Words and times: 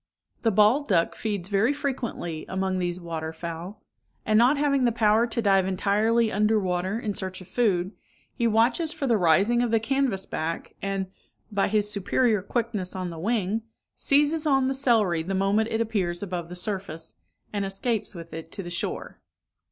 The 0.41 0.49
bald 0.49 0.87
duck 0.87 1.15
feeds 1.15 1.47
very 1.47 1.71
frequently 1.71 2.43
among 2.49 2.79
these 2.79 2.99
water 2.99 3.31
fowl; 3.31 3.83
and 4.25 4.35
not 4.35 4.57
having 4.57 4.85
the 4.85 4.91
power 4.91 5.27
to 5.27 5.41
dive 5.43 5.67
entirely 5.67 6.31
under 6.31 6.59
water 6.59 6.99
in 6.99 7.13
search 7.13 7.39
of 7.39 7.47
food, 7.47 7.93
he 8.33 8.47
watches 8.47 8.91
for 8.91 9.05
the 9.05 9.15
rising 9.15 9.61
of 9.61 9.69
the 9.69 9.79
canvass 9.79 10.25
back, 10.25 10.73
and, 10.81 11.05
by 11.51 11.67
his 11.67 11.91
superior 11.91 12.41
quickness 12.41 12.95
on 12.95 13.11
the 13.11 13.19
wing, 13.19 13.61
seizes 13.95 14.47
on 14.47 14.67
the 14.69 14.73
celery 14.73 15.21
the 15.21 15.35
moment 15.35 15.69
it 15.69 15.81
appears 15.81 16.23
above 16.23 16.49
the 16.49 16.55
surface, 16.55 17.13
and 17.53 17.63
escapes 17.63 18.15
with 18.15 18.33
it 18.33 18.51
to 18.53 18.63
the 18.63 18.71
shore. 18.71 19.21